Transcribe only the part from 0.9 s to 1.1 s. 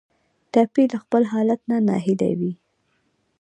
له